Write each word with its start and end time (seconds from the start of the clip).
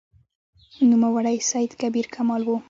نوموړی 0.91 1.37
سید 1.49 1.71
کبیر 1.81 2.05
کمال 2.15 2.41
و. 2.45 2.49